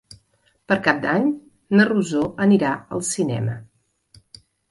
[0.71, 1.27] Per Cap d'Any
[1.79, 3.59] na Rosó anirà al cinema.